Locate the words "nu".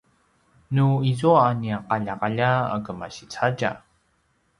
0.75-0.85